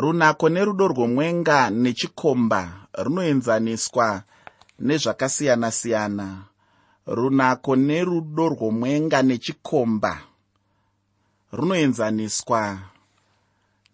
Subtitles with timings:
[0.00, 4.22] runako nerudo rwomwenga nechikomba runoenzaniswa
[4.78, 6.44] nezvakasiyana-siyana.
[7.06, 10.20] Runako nerudo rwomwenga nechikomba
[11.52, 12.78] runoenzaniswa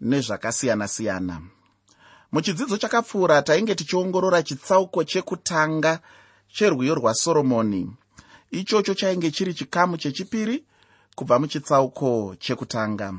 [0.01, 1.41] nezvakasiyana-siyana.
[2.31, 5.99] Muchidzidzo chakapfuura tainge tichiongorora chitsauko chekutanga
[6.53, 7.91] cherwiyo rwasoromoni
[8.51, 10.63] ichocho chainge chiri chikamu chechipiri
[11.15, 13.13] kubva muchitsauko chekutanga.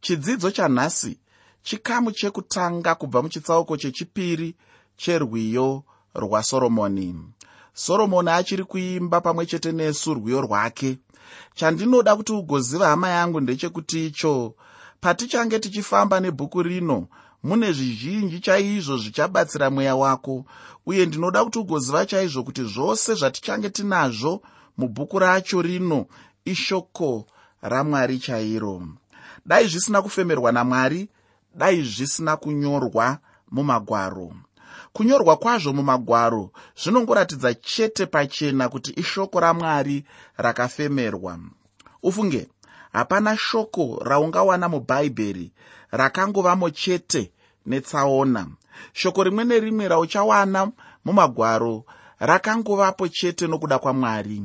[0.00, 1.18] Chidzidzo chanhasi
[1.62, 4.54] chikamu chekutanga kubva muchitsauko chechipiri
[4.96, 5.82] cherwiyo
[6.14, 7.14] rwasoromoni
[7.78, 8.30] soromoni.
[8.30, 10.98] Achiri kuimba pamwe chete nesu rwiyo rwake.
[11.54, 14.54] Chandinoda kuti ugoziva hama yangu ndechekuti icho
[15.00, 17.08] patichange tichifamba nebhuku rino
[17.42, 20.44] mune zvizhinji chaizvo zvichabatsira mweya wako
[20.86, 24.42] uye ndinoda kuti ugoziva chaizvo kuti zvose zvatichange tinazvo
[24.78, 26.06] mubhuku racho rino
[26.44, 27.26] ishoko
[27.62, 28.82] ramwari chairo.
[29.46, 31.08] Dai zvisina kufemerwa namwari
[31.58, 33.18] dai zvisina kunyorwa
[33.50, 34.32] mumagwaro.
[34.92, 36.50] Kunyorwa kwazvo mumagwaro
[36.82, 40.04] zvinongoratidza chete pachena kuti ishoko ramwari
[40.36, 41.38] rakafemerwa.
[42.02, 42.48] Ufunge
[42.92, 45.52] hapana shoko raungawana mubhaibheri
[45.90, 47.32] rakangovamo chete
[47.66, 48.46] netsaona.
[48.92, 50.70] Shoko rimwe nerimwe rauchawana
[51.04, 51.84] mumagwaro
[52.18, 54.42] rakangovapo chete nokuda kwamwari.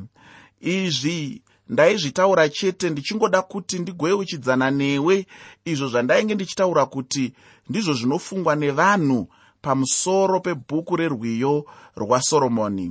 [0.62, 5.26] Izvi ndaizvitaura chete ndichingoda kuti ndigoyeuchidzana newe.
[5.66, 7.34] Izvo zvandainge ndichitaura kuti
[7.70, 9.28] ndizvo zvinofungwa nevanhu
[9.62, 12.88] pamusoro pebhuku rerwiyo rwasoromoni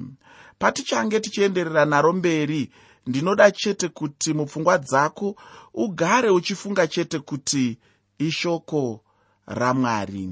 [0.58, 2.70] patichange tichienderera naro mberi
[3.06, 5.36] ndinoda chete kuti mupfungwa dzako
[5.74, 7.78] ugare uchifunga chete kuti
[8.18, 9.00] ishoko
[9.46, 10.30] ramwari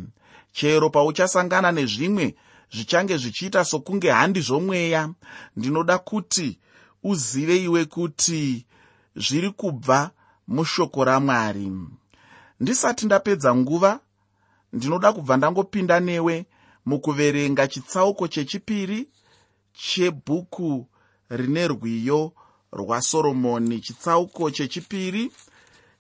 [0.52, 2.34] chero pauchasangana nezvimwe
[2.72, 5.02] zvichange zvichiita sokunge handi zvomweya
[5.56, 6.58] ndinoda kuti
[7.02, 8.66] uzive iwe kuti
[9.16, 10.10] zviri kubva
[10.48, 11.72] mushoko ramwari.
[12.60, 14.00] Ndisati ndapedza nguva
[14.72, 16.46] ndinoda kubva ndangopinda newe
[16.86, 19.08] mukuverenga chitsauko chechipiri
[19.72, 20.86] chebhuku
[21.30, 22.32] rine rwiyo
[22.72, 25.32] rwasoromoni chitsauko chechipiri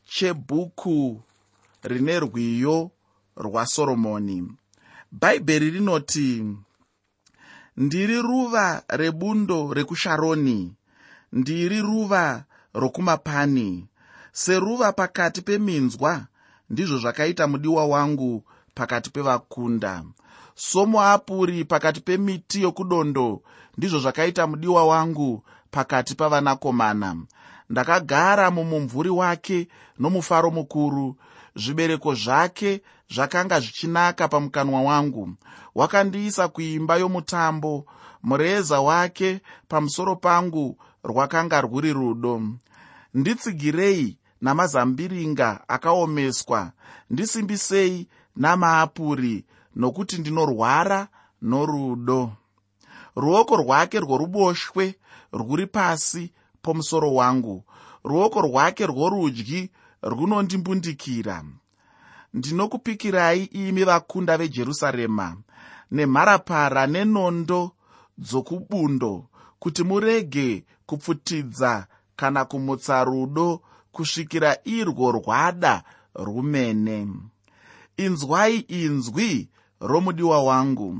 [0.08, 1.22] chebhuku
[1.82, 2.90] rine rwiyo
[3.36, 4.52] rwasoromoni
[5.12, 6.46] bhaibheri rinoti
[7.76, 10.74] ndiri ruva rebundo rekusharoni
[11.32, 13.86] ndiri ruva rokumapani.
[14.32, 16.26] Seruva pakati peminzwa
[16.70, 20.04] ndizvo zvakaita mudiwa wangu pakati pevakunda.
[20.54, 23.42] Somuapuri pakati pemiti yokudondo
[23.78, 27.16] ndizvo zvakaita mudiwa wangu pakati pavanakomana.
[27.70, 29.68] Ndakagara mumumvuri wake
[29.98, 31.16] nomufaro mukuru.
[31.56, 32.82] Zvibereko zvake
[33.14, 35.34] zvakanga zvichinaka pamukanwa wangu.
[35.74, 37.86] Wakandiisa kuimba yomutambo.
[38.22, 42.42] Mureza wake pamusoro pangu rwakanga rwuri rudo.
[43.14, 46.72] Nditsigirei namazambiringa akaomeswa.
[47.10, 49.44] Ndisimbisei namaapuri
[49.76, 51.08] nokuti ndinorwara
[51.42, 52.32] norudo.
[53.16, 54.94] Ruoko rwake rworuboshwe
[55.32, 57.64] rwuri pasi pomusoro wangu.
[58.04, 59.70] Ruoko rwake rworudyi
[60.02, 61.44] runondimbundikira.
[62.34, 65.36] Ndinokupikirai imi vakunda vejerusarema
[65.90, 67.70] nemharapara nenondo
[68.18, 69.24] dzokubundo
[69.60, 73.60] kuti murege kupfutidza kana kumutsa rudo
[73.92, 75.82] kusvikira irwo rwada
[76.14, 77.08] rumene.
[77.96, 79.48] Inzwai inzwi
[79.80, 80.98] romudiwa wangu.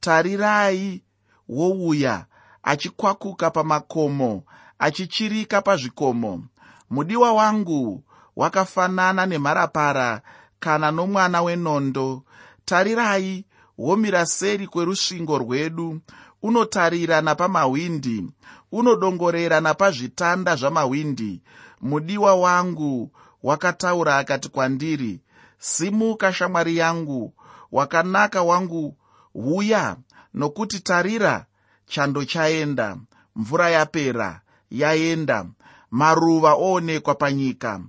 [0.00, 1.02] Tarirai
[1.48, 2.26] wouya
[2.62, 4.42] achikwakuka pamakomo
[4.78, 6.44] achichirika pazvikomo.
[6.90, 8.04] Mudiwa wangu
[8.36, 10.22] wakafanana nemharapara
[10.60, 12.22] kana nomwana wenondo.
[12.64, 13.44] Tarirai
[13.78, 16.00] womira seri kwerusvingo rwedu
[16.42, 18.24] unotarira napamahwindi
[18.72, 21.42] unodongorera napazvitanda zvamahwindi.
[21.80, 23.10] Mudiwa wangu
[23.42, 25.20] wakataura akati kwandiri
[25.58, 27.34] simuka shamwari yangu
[27.72, 28.96] wakanaka wangu
[29.34, 29.96] uya
[30.34, 31.46] nokuti tarira
[31.86, 32.96] chando chaenda
[33.36, 35.46] mvura yapera yaenda
[35.90, 37.80] maruva oonekwa panyika.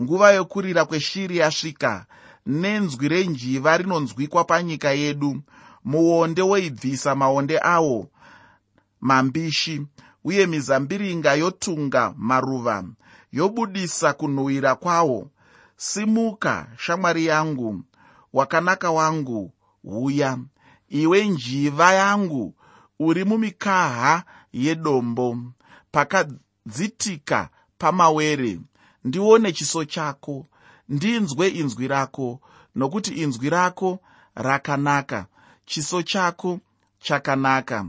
[0.00, 2.06] Nguva yokurira kweshiri yasvika
[2.46, 5.42] nenzwi renjiva rinonzwikwa panyika yedu
[5.90, 7.98] muonde woibvisa maonde awo
[9.00, 9.86] mambishi
[10.24, 12.84] uye mizambiringa yotunga maruva
[13.32, 15.30] yobudisa kunhuhwira kwawo.
[15.76, 17.82] Simuka shamwari yangu
[18.32, 19.52] wakanaka wangu
[19.82, 20.38] huya.
[20.88, 22.54] Iwe njiva yangu
[22.98, 25.38] uri mumikaha yedombo.
[25.90, 27.48] Pakadzitika
[27.78, 28.60] pamawere
[29.04, 30.46] ndione chiso chako.
[30.88, 32.40] Ndinzwe inzwi rako
[32.74, 33.98] nokuti inzwi rako
[34.34, 35.26] rakanaka
[35.66, 36.60] chiso chako
[36.98, 37.86] chakanaka.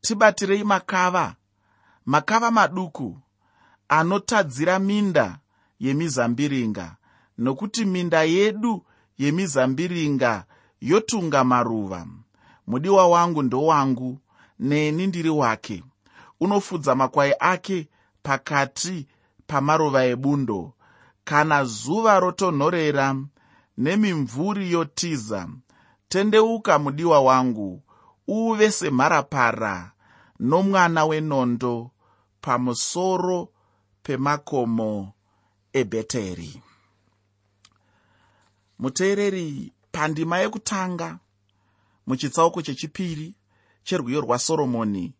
[0.00, 1.34] Tibatirei makava
[2.06, 3.18] makava maduku
[3.88, 5.38] anotadzira minda
[5.80, 6.96] yemizambiringa
[7.38, 8.84] nokuti minda yedu
[9.18, 10.44] yemizambiringa
[10.80, 12.06] yotunga maruva.
[12.66, 14.18] Mudiwa wangu ndowangu
[14.58, 15.84] neni ndiri wake.
[16.40, 17.88] Unofudza makwai ake
[18.22, 19.06] pakati
[19.46, 20.72] pamaruva ebundo.
[21.24, 23.16] Kana zuva rotonhorera
[23.78, 25.48] nemimvuri yotiza
[26.08, 27.82] tendeuka mudiwa wangu
[28.28, 29.92] uve semharapara
[30.40, 31.90] nomwana wenondo
[32.40, 33.48] pamusoro
[34.02, 35.12] pemakomo
[35.72, 36.62] ebheteri.
[38.78, 41.18] Muteereri pandima yekutanga
[42.06, 43.34] muchitsauko chechipiri
[43.84, 45.12] cherwiyo rwasoromoni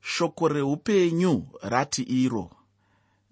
[0.00, 2.50] shoko reupenyu rati iro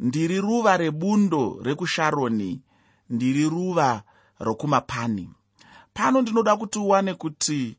[0.01, 2.63] ndiri ruva rebundo rekusharoni
[3.11, 4.03] ndiri ruva
[4.39, 5.31] rokumapani
[5.95, 7.79] pano ndinoda kuti uwane kuti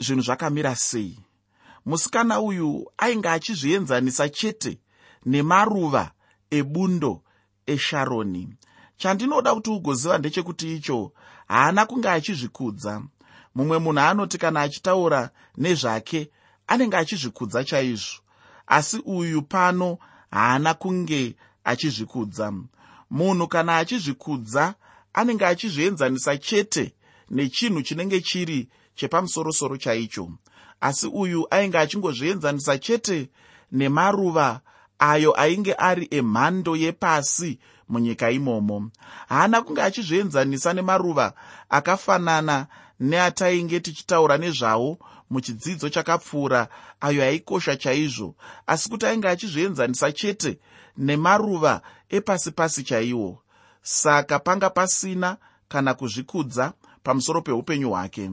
[0.00, 1.18] zvinhu zvakamira sei.
[1.86, 4.78] Musikana uyu ainge achizvienzanisa chete
[5.26, 6.10] nemaruva
[6.50, 7.22] ebundo
[7.66, 8.48] esharoni.
[8.96, 11.12] Chandinoda kuti ugoziva ndechekuti icho
[11.48, 13.02] haana kunge achizvikudza.
[13.54, 16.30] Mumwe munhu anoti kana achitaura nezvake
[16.66, 18.20] anenge achizvikudza chaizvo.
[18.66, 19.98] Asi uyu pano
[20.30, 22.52] haana kunge achizvikudza.
[23.10, 24.74] Munhu kana achizvikudza
[25.12, 26.94] anenge achizvienzanisa chete
[27.30, 30.30] nechinhu chinenge chiri chepamusorosoro chaicho.
[30.80, 33.30] Asi uyu ainge achingozvienzanisa chete
[33.72, 34.60] nemaruva
[34.98, 37.58] ayo ainge ari emhando yepasi
[37.88, 38.90] munyika imomo.
[39.28, 41.32] Haana kunge achizvienzanisa nemaruva
[41.68, 42.66] akafanana
[43.00, 44.98] neatainge tichitaura nezvawo
[45.30, 46.68] muchidzidzo chakapfuura
[47.00, 48.34] ayo aikosha chaizvo.
[48.66, 50.58] Asi kuti ainge achizvienzanisa chete
[50.96, 53.42] nemaruva epasi pasi chaiwo.
[53.82, 55.36] Saka panga pasina
[55.68, 56.72] kana kuzvikudza
[57.06, 58.30] pamusoro peupenyu hwake.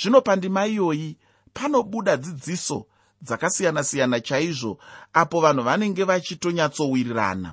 [0.00, 1.16] Zvino pandima iyoyi
[1.54, 2.86] panobuda dzidziso
[3.22, 4.78] dzakasiyana-siyana chaizvo
[5.12, 7.50] apo vanhu vanenge vachitonyatsowirirana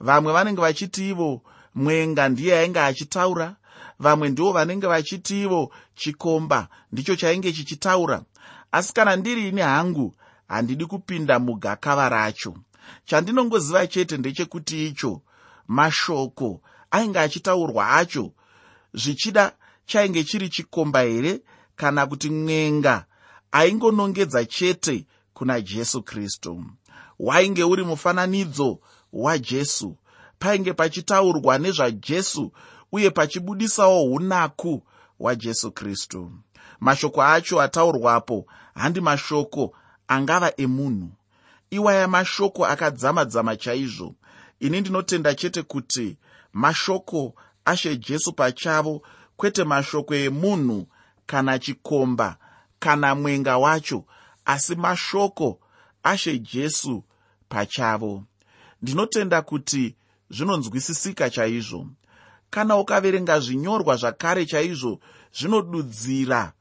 [0.00, 1.42] vamwe vanenge vachiti ivo
[1.74, 3.56] mwenga ndiye ainge achitaura.
[3.98, 8.22] Vamwe ndivo vanenge vachiti ivo chikomba ndicho chainge chichitaura.
[8.72, 10.14] Asi kana ndiri ini hangu
[10.48, 12.54] handidi kupinda mugakava racho.
[13.04, 15.20] Chandinongoziva chete ndechekuti icho
[15.68, 16.60] mashoko
[16.90, 18.32] ainge achitaurwa acho
[18.94, 19.52] zvichida
[19.86, 21.40] chainge chiri chikomba here
[21.76, 23.06] kana kuti mwenga
[23.52, 26.64] aingonongedza chete kuna jesu kristu?
[27.18, 28.78] Wainge uri mufananidzo
[29.12, 29.96] wajesu
[30.38, 32.52] painge pachitaurwa nezvajesu
[32.92, 34.82] uye pachibudisawo unaku
[35.18, 36.32] hwajesu kristu.
[36.80, 39.76] Mashoko acho ataurwapo handi mashoko
[40.08, 41.08] angava emunhu.
[41.70, 44.14] Iwaya mashoko akadzama-dzama chaizvo.
[44.60, 46.16] Ini ndinotenda chete kuti
[46.52, 47.34] mashoko
[47.64, 49.02] ashe jesu pachavo
[49.36, 50.86] kwete mashoko emunhu
[51.26, 52.36] kana chikomba
[52.78, 54.04] kana mwenga wacho
[54.44, 55.60] asi mashoko
[56.02, 57.04] ashe jesu
[57.48, 58.24] pachavo.
[58.82, 59.96] Ndinotenda kuti
[60.30, 61.86] zvinonzwisisika chaizvo.
[62.50, 65.00] Kana ukaverenga zvinyorwa zvakare chaizvo
[65.38, 66.52] zvinodudzira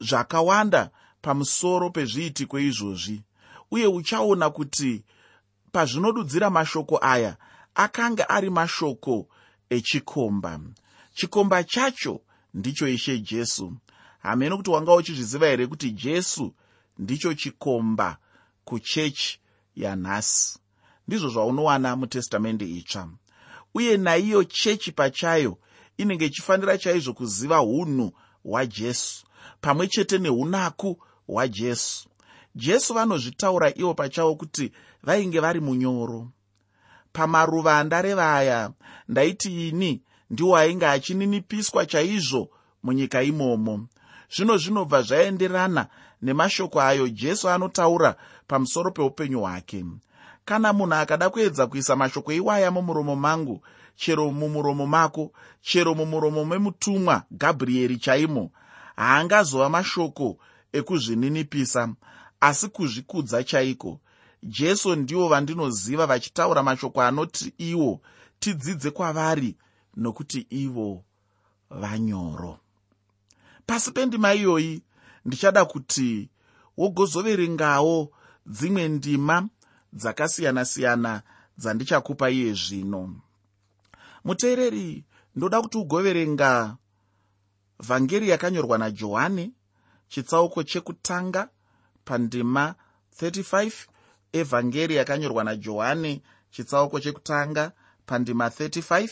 [0.00, 0.90] zvakawanda
[1.22, 3.22] pamusoro pezviitiko izvozvi
[3.70, 5.04] uye uchaona kuti
[5.72, 7.36] pazvinodudzira mashoko aya
[7.74, 9.28] akanga ari mashoko
[9.70, 10.60] echikomba
[11.18, 12.20] chikomba chacho
[12.54, 13.72] ndicho ishe jesu.
[14.18, 16.54] Hamene kuti wanga uchizviziva here kuti jesu
[16.98, 18.16] ndicho chikomba
[18.64, 19.40] kuchechi
[19.76, 20.58] yanhasi?
[21.08, 23.08] Ndizvo zvaunowana mutestamende itsva.
[23.74, 25.58] Uye naiyo chechi pachayo
[25.96, 28.12] inenge ichifanira chaizvo kuziva unhu
[28.44, 29.26] hwajesu
[29.60, 32.08] pamwe chete neunaku hwajesu
[32.54, 32.94] jesu.
[32.94, 36.30] Vanozvitaura ivo pachavo kuti vainge vari munyoro.
[37.12, 38.70] Pamaruva andareva aya
[39.08, 42.48] ndaiti ini ndiwo ainge achininipiswa chaizvo
[42.82, 43.86] munyika imomo.
[44.34, 45.86] Zvino zvinobva zvaenderana
[46.22, 48.16] nemashoko ayo jesu anotaura
[48.46, 49.84] pamusoro peupenyu hwake.
[50.44, 53.62] Kana munhu akada kuedza kuisa mashoko iwaya mumuromo mangu
[53.96, 58.50] chero mumuromo mako chero mumuromo memutumwa gabhurieri chaimo
[58.96, 60.38] haangazova mashoko
[60.72, 61.88] ekuzvininipisa
[62.40, 64.00] asi kuzvikudza chaiko?
[64.42, 68.00] Jesu ndivo vandinoziva vachitaura mashoko anoti iwo
[68.38, 69.56] tidzidze kwavari
[69.98, 71.04] nokuti ivo
[71.70, 72.58] vanyoro.
[73.66, 74.82] Pasi pendima iyoyi
[75.24, 76.28] ndichada kuti
[76.76, 78.10] wogozoverengawo
[78.46, 79.48] dzimwe ndima
[79.92, 81.22] dzakasiyana-siyana
[81.58, 83.20] dzandichakupa iye zvino.
[84.24, 85.04] Muteereri
[85.36, 86.76] ndoda kuti ugoverenga
[87.80, 89.52] vhangeri yakanyorwa najohani
[90.08, 91.48] chitsauko chekutanga
[92.04, 92.74] pandima
[93.20, 93.72] 35
[94.32, 97.72] evhangeri yakanyorwa najohani chitsauko chekutanga
[98.06, 99.08] pandima 35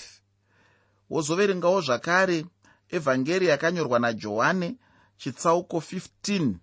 [1.11, 2.47] wozoverengawo zvakare
[2.89, 4.79] evhangeri yakanyorwa najohani
[5.19, 6.55] chitsauko 15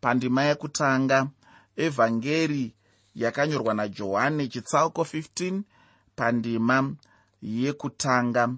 [0.00, 1.28] pandima yekutanga.
[1.76, 2.74] Evhangeri
[3.14, 5.62] yakanyorwa najohani chitsauko 15
[6.16, 6.94] pandima
[7.42, 8.54] yekutanga.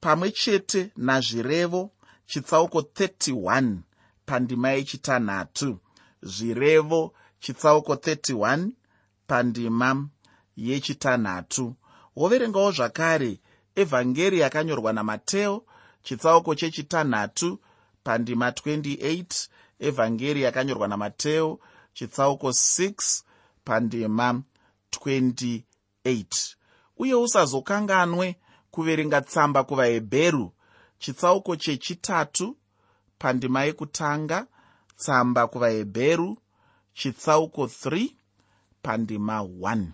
[0.00, 1.90] Pamwe chete nazvirevo
[2.26, 3.76] chitsauko 31
[4.26, 5.78] pandima yechitanhatu.
[6.22, 8.70] Zvirevo chitsauko 31
[9.26, 10.08] pandima
[10.56, 11.74] yechitanhatu.
[12.16, 13.40] Woverengawo zvakare
[13.82, 15.64] evhangeri yakanyorwa namateo
[16.02, 17.60] chitsauko chechitanhatu
[18.04, 21.58] pandima 28 evhangeri yakanyorwa namateo
[21.92, 23.22] chitsauko 6
[23.64, 24.42] pandima
[24.92, 25.64] 28
[26.96, 28.36] uye usazokanganwe
[28.70, 30.52] kuverenga tsamba kuvahebheru
[30.98, 32.56] chitsauko chechitatu
[33.18, 34.46] pandima yekutanga
[34.96, 36.38] tsamba kuvahebheru
[36.94, 38.10] chitsauko 3
[38.82, 39.86] pandima 1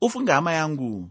[0.00, 1.10] ufunge hama yangu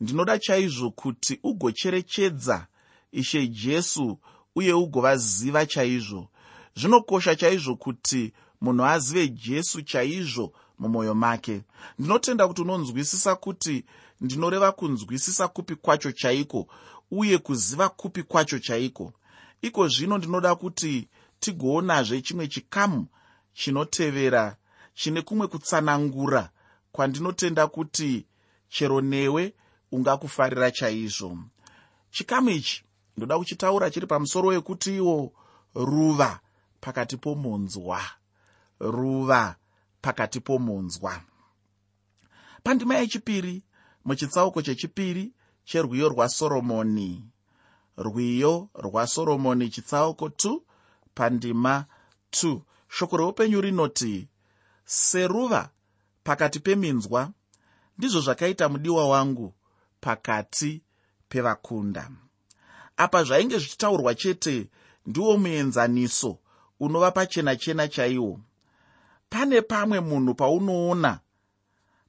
[0.00, 2.66] ndinoda chaizvo kuti ugocherechedza
[3.12, 4.18] ishe jesu
[4.54, 6.28] uye ugovaziva chaizvo.
[6.76, 11.62] Zvinokosha chaizvo kuti munhu azive jesu chaizvo mumwoyo make.
[11.98, 13.84] Ndinotenda kuti unonzwisisa kuti
[14.20, 16.66] ndinoreva kunzwisisa kupi kwacho chaiko
[17.10, 19.12] uye kuziva kupi kwacho chaiko.
[19.62, 21.08] Iko zvino ndinoda kuti
[21.40, 23.06] tigoonazve chimwe chikamu
[23.54, 24.56] chinotevera
[24.94, 26.50] chine kumwe kutsanangura
[26.92, 28.26] kwandinotenda kuti
[28.68, 29.54] chero newe
[29.92, 31.38] ungakufarira chaizvo.
[32.10, 32.84] Chikamu ichi
[33.16, 35.32] ndoda kuchitaura chiri pamusoro wekuti iwo
[35.74, 36.40] ruva
[36.80, 38.00] pakati pomunzwa.
[38.80, 39.56] Ruva
[40.00, 41.20] pakati pomunzwa.
[42.62, 43.62] Pandima yechipiri
[44.04, 45.32] muchitsauko chechipiri
[45.64, 47.24] cherwiyo rwasoromoni
[47.96, 50.60] rwiyo rwasoromoni chitsauko 2
[51.14, 51.84] pandima
[52.32, 54.28] 2 shoko reupenyu rinoti
[54.84, 55.70] seruva
[56.24, 57.32] pakati peminzwa
[57.98, 59.54] ndizvo zvakaita mudiwa wangu
[60.00, 60.82] pakati
[61.28, 62.10] pevakunda.
[62.96, 64.68] Apa zvainge zvichitaurwa chete
[65.06, 66.38] ndiwo muenzaniso
[66.80, 68.40] unova pachena chena chaiwo.
[69.30, 71.20] Pane pamwe munhu paunoona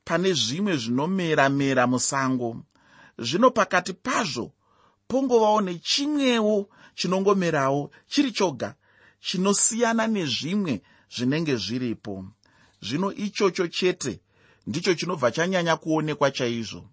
[0.06, 2.58] pane zvimwe zvinomera mera musango.
[3.18, 4.52] Zvino pakati pazvo
[5.08, 8.76] pongovawo nechimwewo chinongomerawo chiri choga
[9.20, 10.82] chinosiyana nezvimwe
[11.16, 12.26] zvinenge zviripo.
[12.82, 14.20] Zvino ichocho chete
[14.68, 16.90] ndicho chinobva chanyanya kuonekwa chaizvo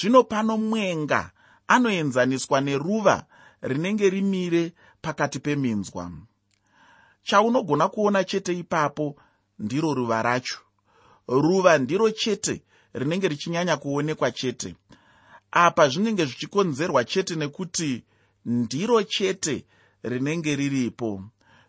[0.00, 1.30] zvino pano mwenga
[1.68, 3.26] anoenzaniswa neruva
[3.62, 4.72] rinenge rimire
[5.02, 6.10] pakati peminzwa.
[7.22, 9.16] Chaunogona kuona chete ipapo
[9.58, 10.58] ndiro ruva racho.
[11.28, 14.76] Ruva ndiro chete rinenge richinyanya kuonekwa chete.
[15.50, 18.04] Apa zvinenge zvichikonzerwa chete nekuti
[18.44, 19.64] ndiro chete
[20.02, 21.22] rinenge riripo.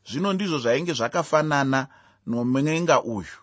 [0.09, 1.87] Zvino ndizvo zvainge zvakafanana
[2.27, 3.37] nomwenga uyu.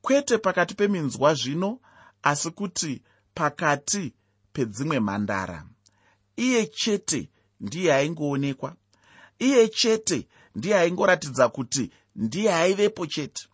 [0.00, 1.78] Kwete pakati peminzwa zvino
[2.22, 3.02] asi kuti
[3.34, 4.12] pakati
[4.52, 5.64] pedzimwe mhandara.
[6.36, 7.28] Iye chete
[7.60, 8.74] ndiye aingoonekwa.
[9.38, 13.46] Iye chete ndiye aingoratidza kuti ndiye aivepo chete.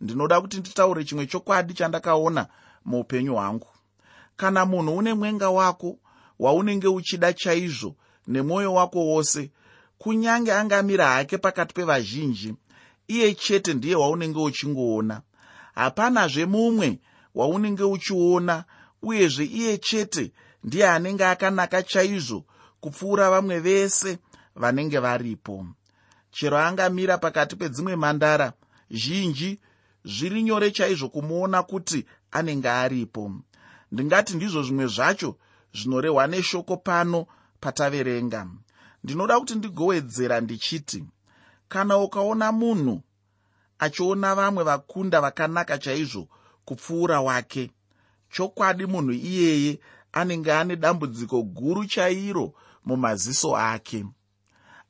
[0.00, 2.46] Ndinoda kuti nditaure chimwe chokwadi chandakaona
[2.84, 3.68] muupenyu hwangu.
[4.36, 5.98] Kana munhu une mwenga wako
[6.38, 9.50] waunenge uchida chaizvo nemwoyo wako wose
[9.98, 12.54] kunyange angamira hake pakati pevazhinji
[13.08, 15.22] iye chete ndiye waunenge uchingoona.
[15.74, 16.98] Hapanazve mumwe
[17.34, 18.64] waunenge uchiona
[19.08, 20.32] uyezve iye chete
[20.64, 22.44] ndiye anenge akanaka chaizvo
[22.80, 24.18] kupfuura vamwe vese
[24.56, 25.66] vanenge varipo.
[26.30, 28.52] Chero angamira pakati pedzimwe mhandara
[28.90, 29.60] zhinji
[30.04, 33.32] zviri nyore chaizvo kumuona kuti anenge aripo.
[33.92, 35.30] Ndingati ndizvo zvimwe zvacho
[35.74, 37.26] zvinorehwa neshoko pano
[37.60, 38.46] pataverenga.
[39.04, 41.04] Ndinoda kuti ndigowedzera ndichiti
[41.68, 43.02] kana ukaona munhu
[43.78, 46.28] achiona vamwe vakunda vakanaka chaizvo
[46.64, 47.70] kupfuura wake
[48.34, 49.80] chokwadi munhu iyeye
[50.12, 54.04] anenge ane dambudziko guru chairo mumaziso ake.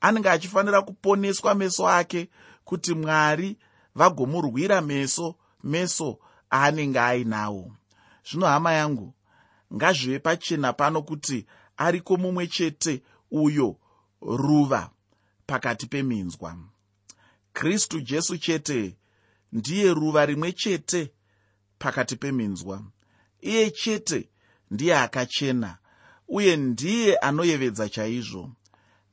[0.01, 2.31] Anenge achifanira kuponeswa meso ake
[2.65, 3.59] kuti mwari
[3.95, 6.19] vagomurwira meso meso
[6.53, 7.73] aanenge ainawo.
[8.31, 9.15] Zvino hama yangu
[9.75, 11.47] ngazvive pachena pano kuti
[11.77, 13.77] ariko mumwe chete uyo
[14.21, 14.91] ruva
[15.47, 16.57] pakati peminzwa.
[17.53, 18.97] Kristu jesu chete
[19.53, 21.13] ndiye ruva rimwe chete
[21.79, 22.83] pakati peminzwa
[23.45, 24.29] iye chete
[24.71, 25.71] ndiye akachena
[26.29, 28.51] uye ndiye anoyevedza chaizvo.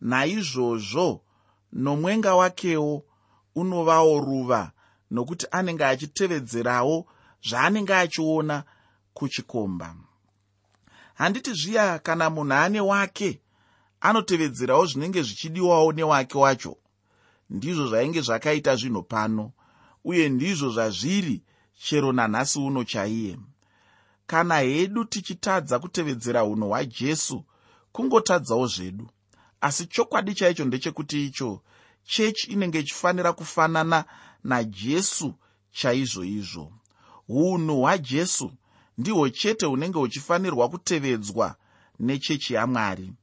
[0.01, 1.21] Naizvozvo
[1.73, 3.05] nomwenga wakewo
[3.55, 4.71] unovawo ruva
[5.11, 6.97] nokuti anenge achitevedzerawo
[7.47, 8.63] zvaanenge achiona
[9.13, 9.95] kuchikomba.
[11.13, 13.41] Handiti zviya kana munhu ane wake
[14.01, 16.77] anotevedzerawo zvinenge zvichidiwawo newake wacho
[17.49, 19.51] ndizvo zvainge zvakaita zvinhu pano
[20.03, 21.43] uye ndizvo zvazviri
[21.83, 23.37] chero nanhasi uno chaiye
[24.31, 27.43] kana hedu tichitadza kutevedzera unhu hwajesu
[27.91, 29.09] kungotadzawo zvedu.
[29.61, 31.61] Asi chokwadi chaicho ndechekuti icho
[32.03, 34.05] chechi inenge ichifanira kufanana
[34.43, 35.33] najesu
[35.71, 36.73] chaizvo izvo.
[37.29, 38.51] Unhu hwajesu
[38.97, 41.55] ndihwo chete hunenge huchifanirwa kutevedzwa
[41.99, 43.13] nechechi yamwari.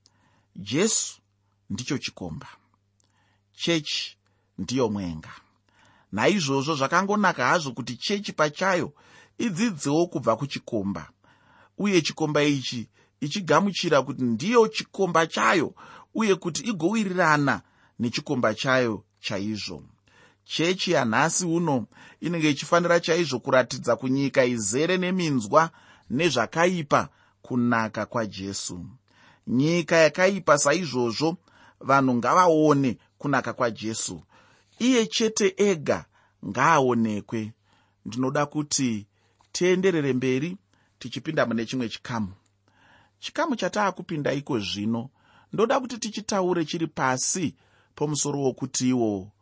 [0.57, 1.21] Jesu
[1.71, 2.47] ndicho chikomba.
[3.53, 4.17] Chechi
[4.59, 5.33] ndiyo mwenga.
[6.13, 8.93] Naizvozvo zvakangonaka hazvo kuti chechi pachayo
[9.39, 11.11] idzidzewo kubva kuchikomba.
[11.79, 12.89] Uye chikomba ichi
[13.21, 15.75] ichigamuchira kuti ndiyo chikomba chayo
[16.15, 17.63] uye kuti igowirirana
[17.99, 19.83] nechikomba chayo chaizvo.
[20.45, 21.87] Chechi yanhasi uno
[22.21, 25.71] inenge ichifanira chaizvo kuratidza kunyika izere neminzwa
[26.11, 27.09] nezvakaipa
[27.43, 28.87] kunaka kwajesu.
[29.47, 31.37] Nyika yakaipa saizvozvo
[31.81, 34.23] vanhu ngavaone kunaka kwajesu.
[34.79, 36.05] Iye chete ega
[36.47, 37.53] ngaaonekwe.
[38.07, 39.07] Ndinoda kuti
[39.53, 40.57] tienderere mberi
[40.99, 42.33] tichipinda mune chimwe chikamu.
[43.19, 45.11] Chikamu chataakupinda iko zvino
[45.53, 47.55] ndoda kuti tichitaure chiri pasi
[47.95, 49.33] pomusoro wokutiwo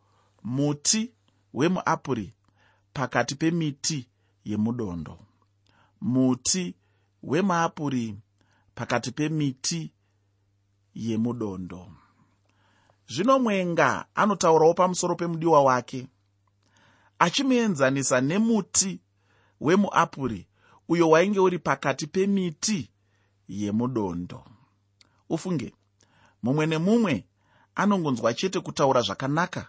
[0.45, 1.13] muti
[1.55, 2.35] wemuapuri
[2.93, 4.09] pakati pemiti
[4.45, 5.19] yemudondo.
[6.01, 6.75] Muti
[7.23, 8.17] wemuapuri
[8.75, 9.93] pakati pemiti
[10.95, 11.93] yemudondo.
[13.09, 16.07] Zvino mwenga anotaurawo pamusoro pemudiwa wake
[17.19, 19.01] achimuenzanisa nemuti
[19.61, 20.47] wemuapuri
[20.89, 22.91] uyo wainge uri pakati pemiti
[23.49, 24.45] yemudondo
[25.29, 25.75] ufunge
[26.43, 27.25] mumwe nemumwe
[27.75, 29.69] anongonzwa chete kutaura zvakanaka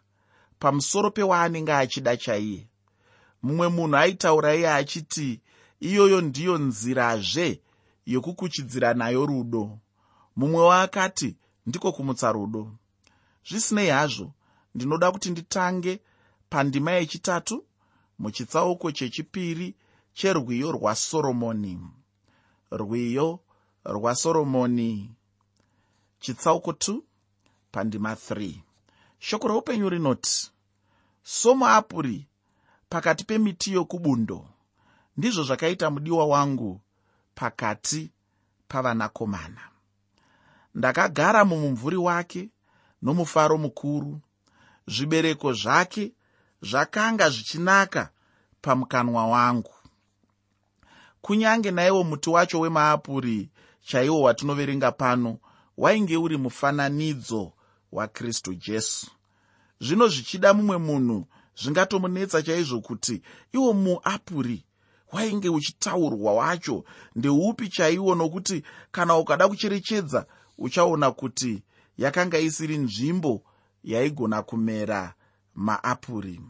[0.59, 2.67] pamusoro pewaanenge achida chaiye.
[3.43, 5.41] Mumwe munhu aitaura iye achiti
[5.79, 7.61] iyoyo ndiyo nzirazve
[8.05, 9.79] yokukuchidzira nayo rudo.
[10.35, 12.71] Mumwewo akati ndiko kumutsa rudo.
[13.49, 14.33] Zvisinei hazvo
[14.75, 15.99] ndinoda kuti nditange
[16.49, 17.65] pandima yechitatu
[18.19, 19.75] muchitsauko chechipiri
[20.13, 21.79] cherwiyo rwasoromoni
[22.71, 23.39] rwiyo
[23.85, 25.15] rwasoromoni
[26.19, 27.01] chitsauko 2
[27.71, 28.53] pandima 3
[29.19, 30.51] shoko reupenyu rinoti
[31.23, 32.27] somuapuri
[32.89, 34.45] pakati pemiti yokubundo.
[35.17, 36.81] Ndizvo zvakaita mudiwa wangu
[37.35, 38.11] pakati
[38.67, 39.61] pavanakomana.
[40.75, 42.49] Ndakagara mumumvuri wake
[43.01, 44.19] nomufaro mukuru.
[44.87, 46.13] Zvibereko zvake
[46.61, 48.09] zvakanga zvichinaka
[48.61, 49.73] pamukanwa wangu.
[51.21, 53.49] Kunyange naiwo muti wacho wemaapuri
[53.81, 55.37] chaiwo watinoverenga pano
[55.77, 57.51] wainge uri mufananidzo
[57.91, 59.07] wakristu jesu.
[59.79, 61.27] Zvino zvichida mumwe munhu
[61.61, 63.21] zvingatomunetsa chaizvo kuti
[63.53, 64.65] iwo muapuri
[65.11, 66.83] wainge uchitaurwa wacho
[67.15, 70.25] ndeupi chaiwo nokuti kana ukada kucherechedza
[70.57, 71.63] uchaona kuti
[71.97, 73.43] yakanga isiri nzvimbo
[73.83, 75.13] yaigona kumera
[75.55, 76.41] maapuri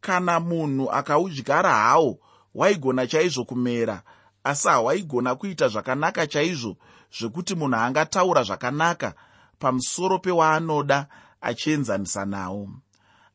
[0.00, 2.18] kana munhu akaudyara hawo
[2.54, 4.02] waigona chaizvo kumera.
[4.44, 6.76] Asi hawaigona kuita zvakanaka chaizvo
[7.18, 9.14] zvekuti munhu angataura zvakanaka
[9.58, 11.06] pamusoro pewaanoda
[11.40, 12.68] achienzanisa nawo.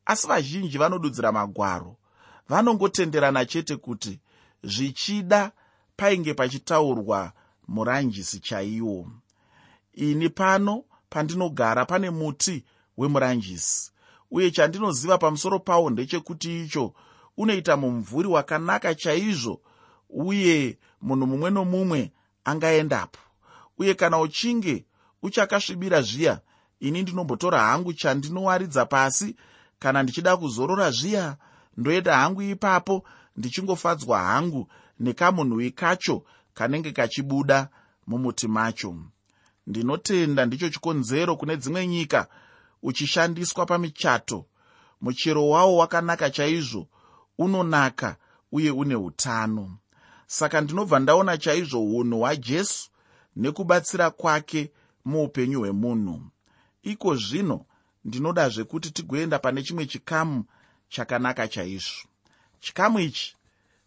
[0.06, 1.98] Asi vazhinji vanodudzira magwaro.
[2.50, 4.20] Vanongotenderana chete kuti
[4.64, 5.52] zvichida
[5.98, 7.32] painge pachitaurwa
[7.68, 9.08] muranjisi chaiwo.
[9.94, 12.64] Ini pano pandinogara pane muti
[12.98, 13.92] wemuranjisi
[14.36, 16.94] uye chandinoziva pamusoro pawo ndechekuti icho
[17.38, 19.62] unoita mumvuri wakanaka chaizvo
[20.10, 22.12] uye munhu mumwe nomumwe
[22.44, 23.20] angaendapo.
[23.78, 24.86] Uye kana uchinge
[25.22, 26.42] uchakasvibira zviya
[26.80, 29.36] ini ndinombotora hangu chandinowaridza pasi.
[29.80, 31.38] Kana ndichida kuzorora zviya
[31.78, 33.04] ndoenda hangu ipapo
[33.36, 34.68] ndichingofadzwa hangu
[35.00, 37.70] nekamunhui kacho kanenge kachibuda
[38.08, 38.96] mumuti macho.
[39.68, 42.28] Ndinotenda ndicho chikonzero kune dzimwe nyika
[42.86, 44.46] uchishandiswa pamichato.
[45.02, 46.88] Muchero wawo wakanaka chaizvo
[47.38, 48.18] unonaka
[48.52, 49.78] uye une utano.
[50.28, 52.90] Saka ndinobva ndaona chaizvo unhu hwajesu
[53.36, 54.72] nekubatsira kwake
[55.06, 56.22] muupenyu hwemunhu.
[56.84, 57.66] Iko zvino
[58.06, 60.46] ndinoda zvekuti tigoenda pane chimwe chikamu
[60.90, 62.08] chakanaka chaizvo.
[62.60, 63.36] Chikamu ichi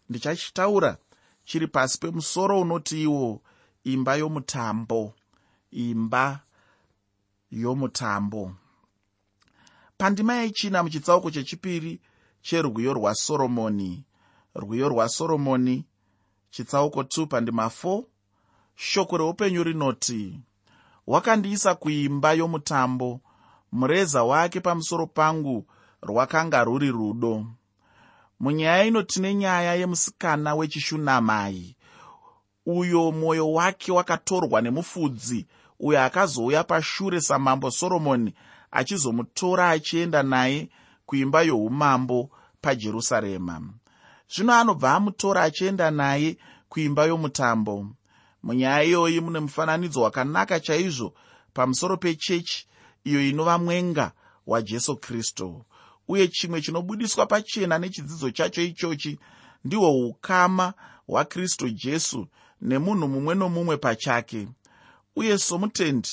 [0.09, 0.97] ndichachitaura
[1.45, 3.41] chiri pasi pemusoro unoti iwo
[3.83, 5.13] imba yomutambo.
[5.71, 6.39] Imba
[7.51, 8.55] yomutambo
[9.99, 12.01] pandima yechina muchitsauko chechipiri
[12.41, 14.03] cherwiyo rwasoromoni
[14.55, 15.85] rwiyo rwasoromoni
[16.49, 18.03] chitsauko 2 pandima 4
[18.75, 20.39] shoko reupenyu rinoti
[21.07, 23.19] wakandiisa kuimba yomutambo
[23.71, 25.65] mureza wake pamusoro pangu
[26.01, 27.45] rwakanga rwuri rudo.
[28.39, 31.75] Munyaya ino tine nyaya yemusikana wechishunamai.
[32.65, 35.47] Uyo mwoyo wake wakatorwa nemufudzi
[35.79, 38.33] uyo akazouya pashure samambo soromoni
[38.71, 40.69] achizomutora achienda naye
[41.05, 42.29] kuimba youmambo
[42.61, 43.61] pajerusarema.
[44.33, 46.37] Zvino anobva amutora achienda naye
[46.69, 47.87] kuimba yomutambo.
[48.43, 51.13] Munyaya iyoyi mune mufananidzo wakanaka chaizvo
[51.53, 52.67] pamusoro pechechi
[53.03, 54.11] iyo inova mwenga
[54.47, 55.65] wajesu kristu.
[56.07, 59.19] Uye chimwe chinobudiswa pachena nechidzidzo chacho ichochi
[59.65, 60.73] ndihwo ukama
[61.07, 62.27] hwakristu jesu
[62.61, 64.47] nemunhu mumwe nomumwe pachake.
[65.15, 66.09] Uye somutendi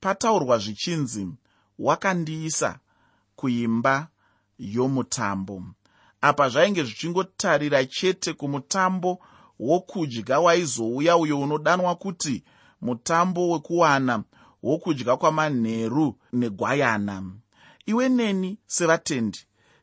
[0.00, 1.28] pataurwa zvichinzi
[1.80, 2.78] wakandiisa
[3.36, 4.08] kuimba
[4.58, 5.62] yomutambo.
[6.20, 9.18] Apa zvainge zvichingotarira chete kumutambo
[9.60, 12.44] wokudya waizouya uyo unodanwa kuti
[12.80, 14.22] mutambo wekuwana
[14.62, 17.22] wokudya kwamanheru negwayana.
[17.86, 19.38] Iwe neni sevatendi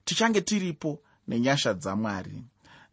[0.06, 2.44] tichange tiripo nenyasha dzamwari.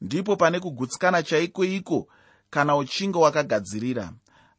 [0.01, 2.09] Ndipo pane kugutsikana chaiko iko
[2.51, 4.13] kana uchinge wakagadzirira.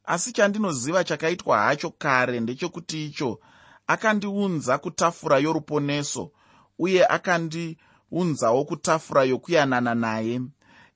[0.06, 3.40] Asi chandinoziva chakaitwa hacho kare ndechekuti icho
[3.88, 6.32] akandiunza kutafura yoruponeso
[6.80, 10.42] uye akandiunzawo kutafura yokuyanana naye.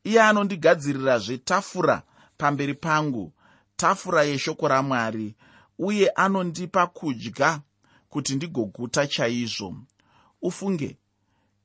[0.03, 2.03] Iye anondigadzirirazve tafura
[2.37, 3.33] pamberi pangu
[3.75, 5.35] tafura yeshoko ramwari
[5.79, 7.61] uye anondipa kudya
[8.09, 9.75] kuti ndigoguta chaizvo.
[10.41, 10.97] Ufunge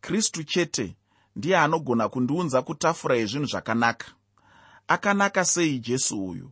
[0.01, 0.97] kristu chete
[1.37, 4.07] ndiye anogona kundiunza kutafura yezvinhu zvakanaka.
[4.89, 6.51] Akanaka sei jesu uyu?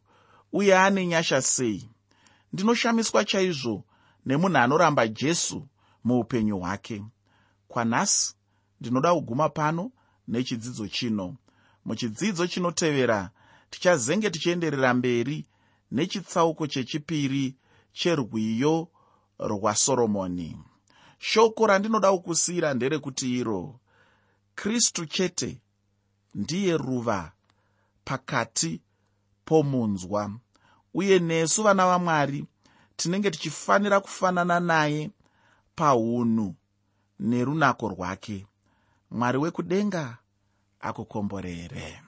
[0.52, 1.88] Uye ane nyasha sei?
[2.52, 3.84] Ndinoshamiswa chaizvo
[4.26, 5.68] nemunhu anoramba jesu
[6.04, 7.04] muupenyu hwake.
[7.68, 8.34] Kwanhasi
[8.80, 9.92] ndinoda kuguma pano
[10.28, 11.36] nechidzidzo chino.
[11.84, 13.30] Muchidzidzo chinotevera
[13.70, 15.46] tichazenge tichienderera mberi
[15.90, 17.56] nechitsauko chechipiri
[17.92, 18.88] cherwiyo
[19.38, 20.58] rwasoromoni
[21.18, 23.80] shoko randinoda kukusiyira nderekuti iro.
[24.54, 25.60] Kristu chete
[26.34, 27.32] ndiye ruva
[28.04, 28.80] pakati
[29.44, 30.30] pomunzwa
[30.94, 32.44] uye nesu vana vamwari
[32.96, 35.10] tinenge tichifanira kufanana naye
[35.76, 36.54] paunhu
[37.20, 38.46] nerunako rwake.
[39.10, 40.18] Mwari wekudenga
[40.80, 42.02] akukomborere